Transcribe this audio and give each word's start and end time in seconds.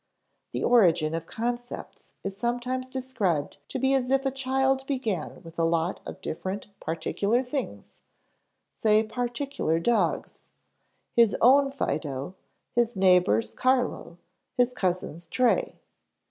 The 0.51 0.63
origin 0.63 1.13
of 1.13 1.27
concepts 1.27 2.13
is 2.23 2.35
sometimes 2.35 2.89
described 2.89 3.57
to 3.67 3.77
be 3.77 3.93
as 3.93 4.09
if 4.09 4.25
a 4.25 4.31
child 4.31 4.83
began 4.87 5.43
with 5.43 5.59
a 5.59 5.63
lot 5.63 5.99
of 6.07 6.21
different 6.21 6.69
particular 6.79 7.43
things, 7.43 8.01
say 8.73 9.03
particular 9.03 9.79
dogs; 9.79 10.49
his 11.13 11.35
own 11.39 11.71
Fido, 11.71 12.33
his 12.71 12.95
neighbor's 12.95 13.53
Carlo, 13.53 14.17
his 14.57 14.73
cousin's 14.73 15.27
Tray. 15.27 15.77